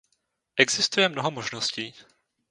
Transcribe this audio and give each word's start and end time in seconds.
Existuje 0.55 1.09
mnoho 1.09 1.31
možností. 1.31 1.93